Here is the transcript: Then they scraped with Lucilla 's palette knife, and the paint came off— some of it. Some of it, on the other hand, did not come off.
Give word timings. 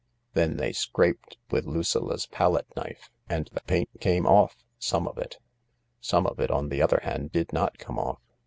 Then 0.33 0.57
they 0.57 0.73
scraped 0.73 1.37
with 1.51 1.67
Lucilla 1.67 2.17
's 2.17 2.25
palette 2.25 2.75
knife, 2.75 3.11
and 3.29 3.47
the 3.53 3.61
paint 3.61 3.87
came 3.99 4.25
off— 4.25 4.55
some 4.79 5.07
of 5.07 5.19
it. 5.19 5.37
Some 5.99 6.25
of 6.25 6.39
it, 6.39 6.49
on 6.49 6.69
the 6.69 6.81
other 6.81 7.01
hand, 7.03 7.31
did 7.31 7.53
not 7.53 7.77
come 7.77 7.99
off. 7.99 8.17